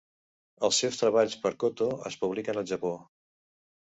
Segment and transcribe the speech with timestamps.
[0.69, 2.95] Els seus treballs per koto es publiquen al Japó.